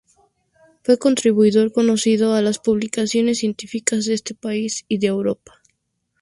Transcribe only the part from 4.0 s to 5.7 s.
de este país y de Europa.